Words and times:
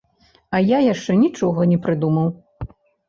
А 0.57 0.61
я 0.67 0.79
яшчэ 0.93 1.17
нічога 1.25 1.67
не 1.75 1.81
прыдумаў. 1.85 2.27